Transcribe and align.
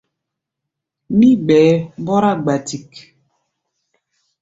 Mí 1.17 1.29
gbɛɛ 1.43 1.71
mbɔ́rá 2.01 2.31
gbatik. 2.43 2.89